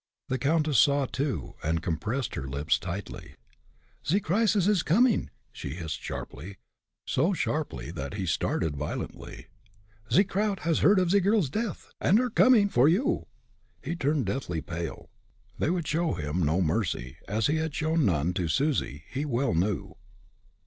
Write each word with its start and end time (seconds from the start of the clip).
The 0.29 0.39
countess 0.39 0.79
saw, 0.79 1.05
too, 1.05 1.53
and 1.63 1.83
compressed 1.83 2.33
her 2.33 2.47
lips 2.47 2.79
tightly. 2.79 3.35
"Ze 4.07 4.19
crisis 4.19 4.65
is 4.65 4.81
coming!" 4.81 5.29
she 5.51 5.75
hissed, 5.75 6.01
sharply 6.01 6.57
so 7.05 7.33
sharply 7.33 7.91
that 7.91 8.15
he 8.15 8.25
started 8.25 8.75
violently. 8.75 9.45
"Ze 10.11 10.23
crowd 10.23 10.61
has 10.61 10.79
heard 10.79 10.97
of 10.97 11.11
ze 11.11 11.19
girl's 11.19 11.51
death, 11.51 11.91
and 12.01 12.19
are 12.19 12.31
coming 12.31 12.67
for 12.67 12.89
you." 12.89 13.27
He 13.83 13.95
turned 13.95 14.25
deathly 14.25 14.59
pale; 14.59 15.11
they 15.59 15.69
would 15.69 15.87
show 15.87 16.13
him 16.15 16.39
no 16.41 16.61
mercy, 16.61 17.17
as 17.27 17.45
he 17.45 17.57
had 17.57 17.75
shown 17.75 18.03
none 18.03 18.33
to 18.33 18.47
Susie, 18.47 19.03
he 19.07 19.23
well 19.23 19.53
knew. 19.53 19.93